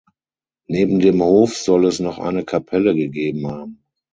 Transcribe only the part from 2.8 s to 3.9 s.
gegeben haben.